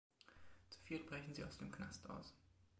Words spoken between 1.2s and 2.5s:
sie aus dem Knast aus.